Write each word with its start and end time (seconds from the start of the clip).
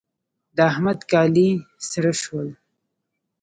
د 0.55 0.57
احمد 0.71 0.99
کالي 1.11 1.49
سره 1.91 2.11
شول. 2.21 2.49